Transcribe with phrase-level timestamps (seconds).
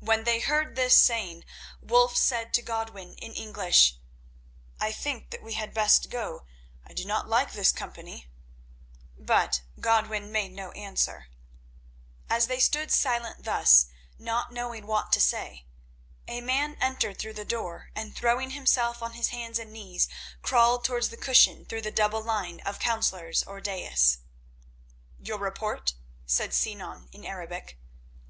[0.00, 1.44] When they heard this saying
[1.82, 3.98] Wulf said to Godwin, in English:
[4.80, 6.46] "I think that we had best go;
[6.86, 8.30] I do not like this company."
[9.18, 11.28] But Godwin made no answer.
[12.30, 13.88] As they stood silent thus,
[14.18, 15.66] not knowing what to say,
[16.26, 20.08] a man entered through the door, and, throwing himself on his hands and knees,
[20.40, 24.16] crawled towards the cushion through the double line of councillors or daïs.
[25.18, 25.92] "Your report?"
[26.24, 27.76] said Sinan in Arabic.